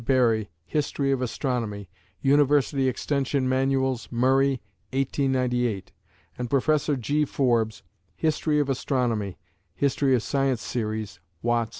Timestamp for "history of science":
9.75-10.63